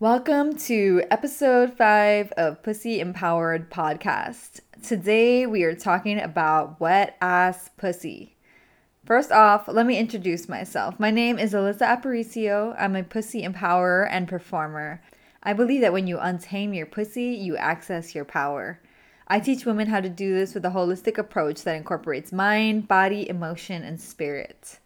[0.00, 4.60] Welcome to episode five of Pussy Empowered Podcast.
[4.80, 8.36] Today we are talking about wet ass pussy.
[9.04, 11.00] First off, let me introduce myself.
[11.00, 12.76] My name is Alyssa Aparicio.
[12.78, 15.02] I'm a pussy empowerer and performer.
[15.42, 18.80] I believe that when you untame your pussy, you access your power.
[19.26, 23.28] I teach women how to do this with a holistic approach that incorporates mind, body,
[23.28, 24.78] emotion, and spirit.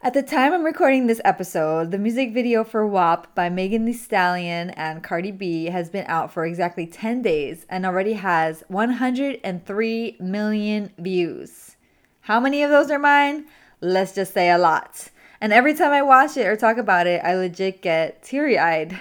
[0.00, 3.92] At the time I'm recording this episode, the music video for WAP by Megan Thee
[3.92, 10.16] Stallion and Cardi B has been out for exactly 10 days and already has 103
[10.20, 11.74] million views.
[12.20, 13.46] How many of those are mine?
[13.80, 15.08] Let's just say a lot.
[15.40, 19.00] And every time I watch it or talk about it, I legit get teary eyed.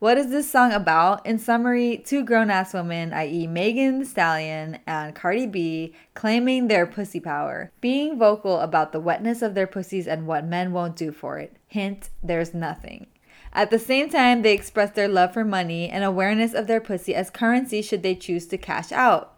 [0.00, 1.26] What is this song about?
[1.26, 6.86] In summary, two grown ass women, i.e., Megan Thee Stallion and Cardi B, claiming their
[6.86, 11.10] pussy power, being vocal about the wetness of their pussies and what men won't do
[11.10, 11.56] for it.
[11.66, 13.08] Hint, there's nothing.
[13.52, 17.12] At the same time, they express their love for money and awareness of their pussy
[17.12, 19.36] as currency should they choose to cash out.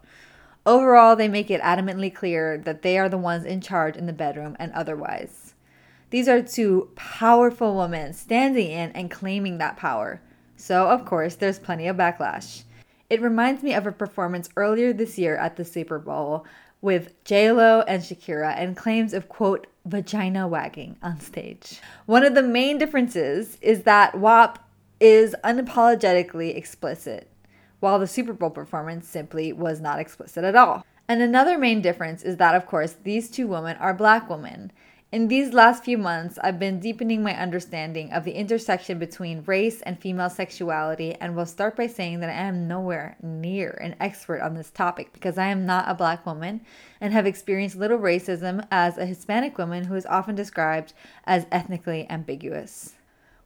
[0.67, 4.13] Overall, they make it adamantly clear that they are the ones in charge in the
[4.13, 5.55] bedroom and otherwise.
[6.11, 10.21] These are two powerful women standing in and claiming that power.
[10.61, 12.65] So, of course, there's plenty of backlash.
[13.09, 16.45] It reminds me of a performance earlier this year at the Super Bowl
[16.81, 21.81] with J-Lo and Shakira and claims of quote vagina wagging on stage.
[22.05, 24.63] One of the main differences is that WAP
[24.99, 27.27] is unapologetically explicit,
[27.79, 30.85] while the Super Bowl performance simply was not explicit at all.
[31.07, 34.71] And another main difference is that, of course, these two women are black women.
[35.11, 39.81] In these last few months, I've been deepening my understanding of the intersection between race
[39.81, 44.39] and female sexuality, and will start by saying that I am nowhere near an expert
[44.39, 46.61] on this topic because I am not a black woman
[47.01, 50.93] and have experienced little racism as a Hispanic woman who is often described
[51.25, 52.93] as ethnically ambiguous.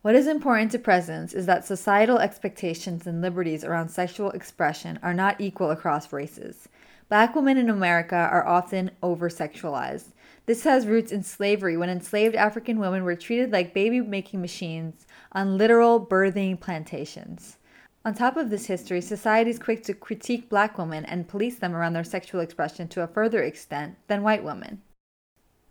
[0.03, 5.15] What is important to presence is that societal expectations and liberties around sexual expression are
[5.15, 6.69] not equal across races.
[7.09, 10.11] Black women in America are often over sexualized.
[10.45, 15.07] This has roots in slavery when enslaved African women were treated like baby making machines
[15.31, 17.57] on literal birthing plantations.
[18.03, 21.75] On top of this history, society is quick to critique black women and police them
[21.75, 24.83] around their sexual expression to a further extent than white women.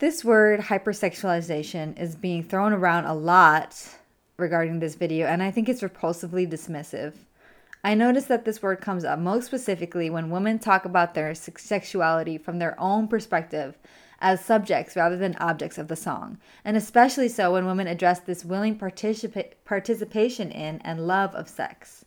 [0.00, 3.96] This word, hypersexualization, is being thrown around a lot
[4.36, 7.14] regarding this video, and I think it's repulsively dismissive.
[7.84, 12.38] I notice that this word comes up most specifically when women talk about their sexuality
[12.38, 13.78] from their own perspective
[14.20, 18.44] as subjects rather than objects of the song, and especially so when women address this
[18.44, 22.04] willing participa- participation in and love of sex.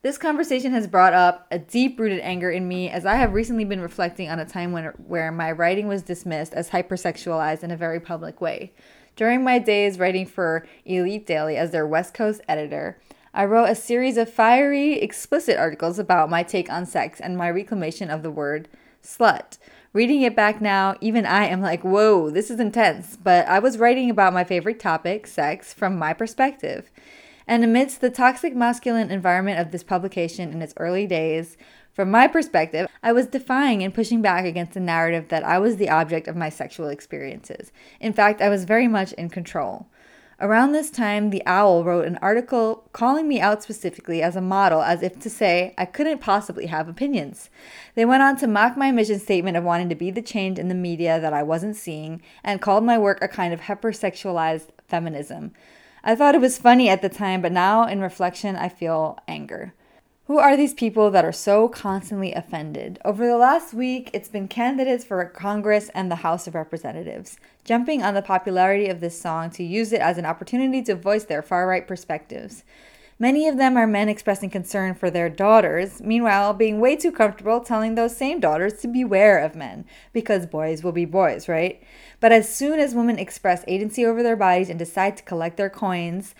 [0.00, 3.64] This conversation has brought up a deep rooted anger in me as I have recently
[3.64, 7.76] been reflecting on a time when, where my writing was dismissed as hypersexualized in a
[7.76, 8.72] very public way.
[9.16, 13.00] During my days writing for Elite Daily as their West Coast editor,
[13.34, 17.50] I wrote a series of fiery, explicit articles about my take on sex and my
[17.50, 18.68] reclamation of the word
[19.02, 19.58] slut,
[19.98, 23.18] Reading it back now, even I am like, whoa, this is intense.
[23.20, 26.92] But I was writing about my favorite topic, sex, from my perspective.
[27.48, 31.56] And amidst the toxic masculine environment of this publication in its early days,
[31.92, 35.78] from my perspective, I was defying and pushing back against the narrative that I was
[35.78, 37.72] the object of my sexual experiences.
[37.98, 39.88] In fact, I was very much in control.
[40.40, 44.82] Around this time, The Awl wrote an article calling me out specifically as a model,
[44.82, 47.50] as if to say I couldn't possibly have opinions.
[47.96, 50.68] They went on to mock my mission statement of wanting to be the change in
[50.68, 55.54] the media that I wasn't seeing, and called my work a kind of hypersexualized feminism.
[56.04, 59.74] I thought it was funny at the time, but now in reflection, I feel anger.
[60.28, 62.98] Who are these people that are so constantly offended?
[63.02, 68.02] Over the last week, it's been candidates for Congress and the House of Representatives, jumping
[68.02, 71.40] on the popularity of this song to use it as an opportunity to voice their
[71.40, 72.62] far right perspectives.
[73.18, 77.60] Many of them are men expressing concern for their daughters, meanwhile, being way too comfortable
[77.60, 81.82] telling those same daughters to beware of men, because boys will be boys, right?
[82.20, 85.70] But as soon as women express agency over their bodies and decide to collect their
[85.70, 86.34] coins,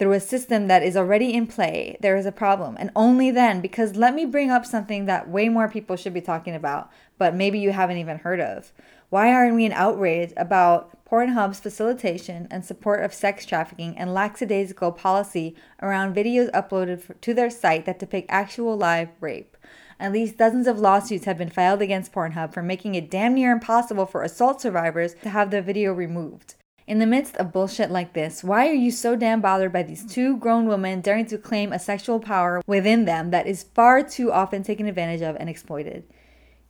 [0.00, 2.74] through a system that is already in play, there is a problem.
[2.80, 6.22] And only then, because let me bring up something that way more people should be
[6.22, 8.72] talking about, but maybe you haven't even heard of.
[9.10, 14.92] Why aren't we in outrage about Pornhub's facilitation and support of sex trafficking and lackadaisical
[14.92, 19.54] policy around videos uploaded to their site that depict actual live rape?
[19.98, 23.52] At least dozens of lawsuits have been filed against Pornhub for making it damn near
[23.52, 26.54] impossible for assault survivors to have their video removed.
[26.86, 30.04] In the midst of bullshit like this, why are you so damn bothered by these
[30.04, 34.32] two grown women daring to claim a sexual power within them that is far too
[34.32, 36.04] often taken advantage of and exploited?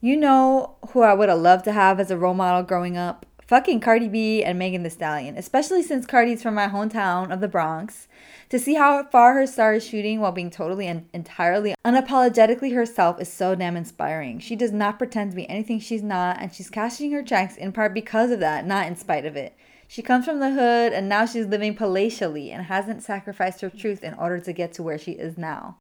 [0.00, 3.26] You know who I would have loved to have as a role model growing up?
[3.50, 7.48] fucking Cardi B and Megan Thee Stallion, especially since Cardi's from my hometown of the
[7.48, 8.06] Bronx.
[8.50, 13.20] To see how far her star is shooting while being totally and entirely unapologetically herself
[13.20, 14.38] is so damn inspiring.
[14.38, 17.72] She does not pretend to be anything she's not, and she's cashing her checks in
[17.72, 19.56] part because of that, not in spite of it.
[19.90, 24.04] She comes from the hood and now she's living palatially and hasn't sacrificed her truth
[24.04, 25.78] in order to get to where she is now.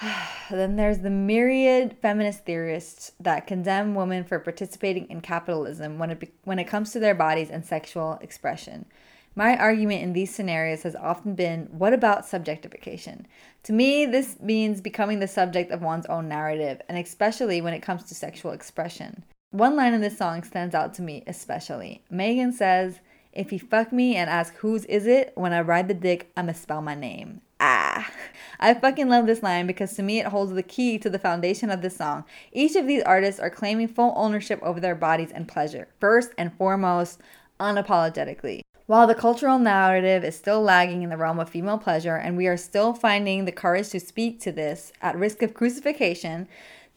[0.52, 6.20] then there's the myriad feminist theorists that condemn women for participating in capitalism when it
[6.20, 8.86] be- when it comes to their bodies and sexual expression.
[9.34, 13.24] My argument in these scenarios has often been what about subjectification?
[13.64, 17.82] To me, this means becoming the subject of one's own narrative, and especially when it
[17.82, 19.24] comes to sexual expression.
[19.50, 22.04] One line in this song stands out to me especially.
[22.10, 23.00] Megan says,
[23.38, 26.54] If you fuck me and ask whose is it, when I ride the dick, I'ma
[26.54, 27.40] spell my name.
[27.60, 28.10] Ah.
[28.58, 31.70] I fucking love this line because to me it holds the key to the foundation
[31.70, 32.24] of this song.
[32.50, 36.52] Each of these artists are claiming full ownership over their bodies and pleasure, first and
[36.52, 37.20] foremost,
[37.60, 38.62] unapologetically.
[38.86, 42.48] While the cultural narrative is still lagging in the realm of female pleasure, and we
[42.48, 46.48] are still finding the courage to speak to this at risk of crucifixion,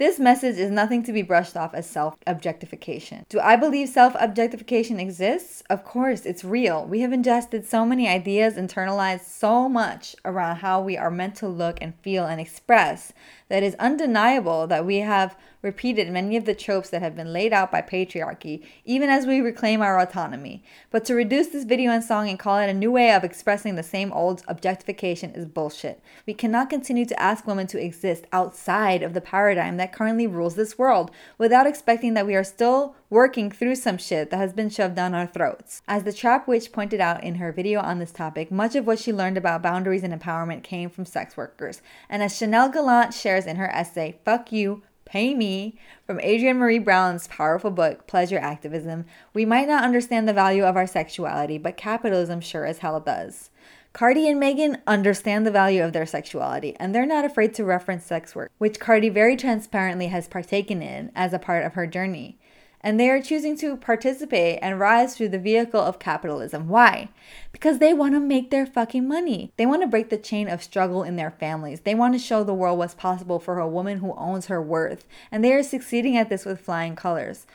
[0.02, 3.24] this message is nothing to be brushed off as self objectification.
[3.30, 5.62] Do I believe self objectification exists?
[5.70, 6.88] Of course, it's real.
[6.88, 11.48] We have ingested so many ideas, internalized so much around how we are meant to
[11.48, 13.14] look and feel and express
[13.50, 17.54] that is undeniable that we have repeated many of the tropes that have been laid
[17.54, 20.64] out by patriarchy, even as we reclaim our autonomy.
[20.90, 23.76] But to reduce this video and song and call it a new way of expressing
[23.76, 26.02] the same old objectification is bullshit.
[26.26, 30.56] We cannot continue to ask women to exist outside of the paradigm that currently rules
[30.56, 34.70] this world without expecting that we are still working through some shit that has been
[34.70, 35.82] shoved down our throats.
[35.88, 39.00] As the Trap Witch pointed out in her video on this topic, much of what
[39.00, 41.82] she learned about boundaries and empowerment came from sex workers.
[42.10, 44.82] And as Chanelle Gallant shares in her essay, Fuck You,
[45.12, 45.76] Pay Me,
[46.08, 49.04] from Adrienne Maree Brown's powerful book, Pleasure Activism,
[49.34, 53.50] we might not understand the value of our sexuality, but capitalism sure as hell does.
[53.92, 58.06] Cardi and Megan understand the value of their sexuality, and they're not afraid to reference
[58.06, 62.40] sex work, which Cardi very transparently has partaken in as a part of her journey
[62.82, 66.68] and they are choosing to participate and rise through the vehicle of capitalism.
[66.68, 67.10] Why?
[67.52, 69.52] Because they want to make their fucking money.
[69.58, 71.82] They want to break the chain of struggle in their families.
[71.82, 75.08] They want to show the world what's possible for a woman who owns her worth,
[75.32, 77.46] and they are succeeding at this with flying colors.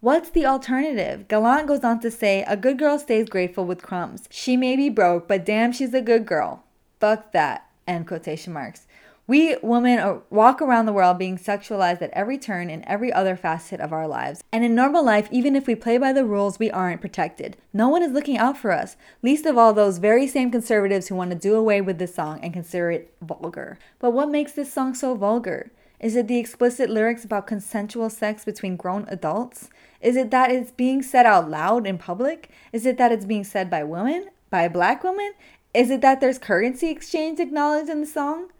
[0.00, 1.28] What's the alternative?
[1.28, 4.28] Gallant goes on to say, A good girl stays grateful with crumbs.
[4.30, 6.62] She may be broke, but damn, she's a good girl.
[7.00, 7.70] Fuck that.
[7.86, 8.86] End quotation marks.
[9.26, 13.80] We women walk around the world being sexualized at every turn in every other facet
[13.80, 14.44] of our lives.
[14.52, 17.56] And in normal life, even if we play by the rules, we aren't protected.
[17.72, 21.14] No one is looking out for us, least of all those very same conservatives who
[21.14, 23.78] want to do away with this song and consider it vulgar.
[23.98, 25.72] But what makes this song so vulgar?
[26.00, 29.70] Is it the explicit lyrics about consensual sex between grown adults?
[30.02, 32.50] Is it that it's being said out loud in public?
[32.74, 34.28] Is it that it's being said by women?
[34.50, 35.32] By black women?
[35.72, 38.50] Is it that there's currency exchange acknowledged in the song?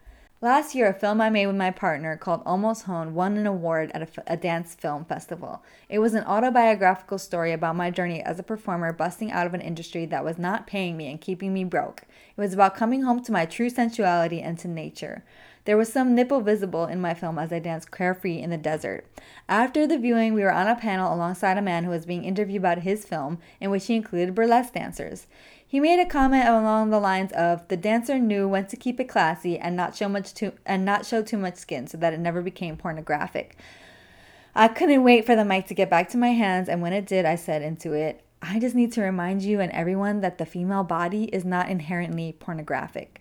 [0.44, 3.91] Last year, a film I made with my partner called Almost Home won an award
[3.94, 5.62] at a, a, dance film festival.
[5.88, 9.62] It was an autobiographical story about my journey as a performer busting out of an
[9.62, 12.02] industry that was not paying me and keeping me broke.
[12.37, 15.25] It was about coming home to my true sensuality and to nature.
[15.64, 19.06] There was some nipple visible in my film as I danced carefree in the desert.
[19.49, 22.61] After the viewing, we were on a panel alongside a man who was being interviewed
[22.61, 25.26] about his film, in which he included burlesque dancers.
[25.74, 29.08] He made a comment along the lines of the dancer knew when to keep it
[29.08, 32.20] classy and not show much too and not show too much skin so that it
[32.20, 33.58] never became pornographic.
[34.54, 37.06] I couldn't wait for the mic to get back to my hands and when it
[37.06, 40.46] did I said into it, I just need to remind you and everyone that the
[40.46, 43.20] female body is not inherently pornographic.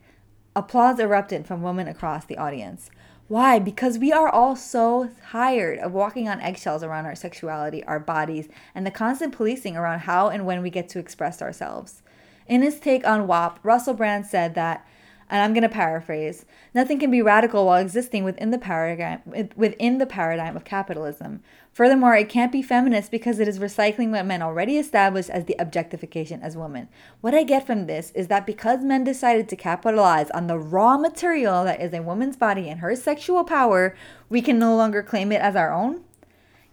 [0.55, 2.91] Applause erupted from women across the audience.
[3.29, 3.57] Why?
[3.57, 8.47] Because we are all so tired of walking on eggshells around our sexuality, our bodies,
[8.75, 12.03] and the constant policing around how and when we get to express ourselves.
[12.47, 14.85] In his take on WAP, Russell Brand said that,
[15.29, 16.45] and I'm going to paraphrase,
[16.75, 19.21] nothing can be radical while existing within the paradigm
[19.55, 21.41] within the paradigm of capitalism.
[21.71, 25.55] Furthermore, it can't be feminist because it is recycling what men already established as the
[25.57, 26.87] objectification as women.
[27.21, 30.97] What I get from this is that because men decided to capitalize on the raw
[30.97, 33.95] material that is a woman's body and her sexual power,
[34.29, 36.03] we can no longer claim it as our own?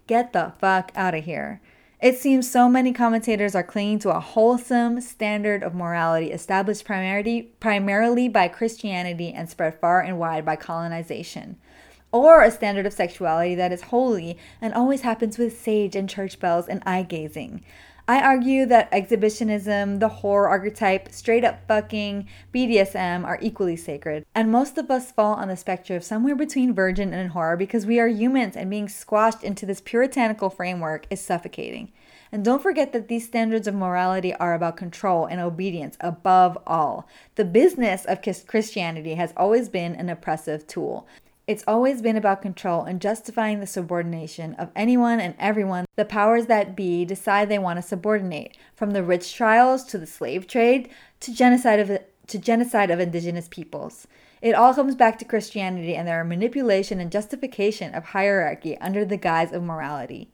[0.07, 1.63] Get the fuck out of here.
[2.03, 7.43] It seems so many commentators are clinging to a wholesome standard of morality established primarily,
[7.61, 11.59] primarily by Christianity and spread far and wide by colonization,
[12.11, 16.41] or a standard of sexuality that is holy and always happens with sage and church
[16.41, 17.63] bells and eye gazing.
[18.09, 24.25] I argue that exhibitionism, the whore archetype, straight up fucking, BDSM are equally sacred.
[24.35, 27.87] And most of us fall on the spectrum of somewhere between virgin and whore because
[27.87, 31.93] we are humans and being squashed into this puritanical framework is suffocating.
[32.33, 37.09] And don't forget that these standards of morality are about control and obedience above all.
[37.35, 41.09] The business of Christianity has always been an oppressive tool.
[41.51, 46.47] It's always been about control and justifying the subordination of anyone and everyone the powers
[46.47, 50.91] that be decide they want to subordinate, from the witch trials to the slave trade
[51.19, 54.07] to genocide of to genocide of indigenous peoples.
[54.41, 59.17] It all comes back to Christianity and their manipulation and justification of hierarchy under the
[59.17, 60.31] guise of morality.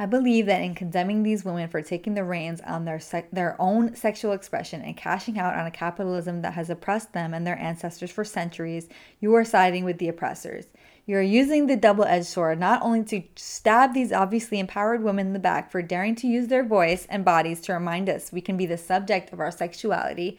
[0.00, 3.00] I believe that in condemning these women for taking the reins on their
[3.32, 7.44] their own sexual expression and cashing out on a capitalism that has oppressed them and
[7.44, 8.88] their ancestors for centuries,
[9.18, 10.66] you are siding with the oppressors.
[11.04, 15.32] You are using the double-edged sword not only to stab these obviously empowered women in
[15.32, 18.56] the back for daring to use their voice and bodies to remind us we can
[18.56, 20.38] be the subject of our sexuality,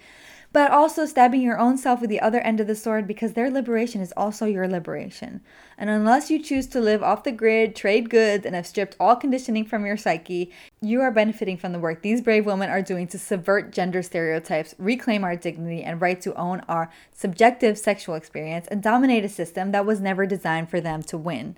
[0.52, 3.52] but also stabbing your own self with the other end of the sword because their
[3.52, 5.42] liberation is also your liberation.
[5.78, 9.16] And unless you choose to live off the grid, trade goods, and have stripped all
[9.16, 10.52] conditioning from your psyche,
[10.82, 14.74] you are benefiting from the work these brave women are doing to subvert gender stereotypes,
[14.80, 19.72] reclaim our dignity and right to own our subjective sexual experience, and dominate a system
[19.72, 21.56] that was never designed for them to win.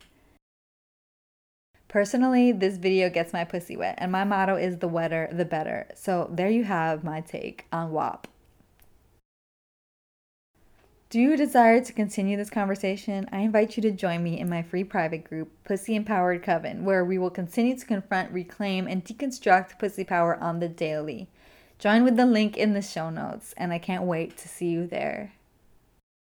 [1.88, 5.88] Personally, this video gets my pussy wet, and my motto is the wetter, the better.
[5.94, 8.28] So there you have my take on WAP.
[11.12, 13.28] Do you desire to continue this conversation?
[13.34, 17.04] I invite you to join me in my free private group, Pussy Empowered Coven, where
[17.04, 21.28] we will continue to confront, reclaim, and deconstruct pussy power on the daily.
[21.80, 24.88] Join with the link in the show notes, and I can't wait to see you
[24.88, 25.34] there.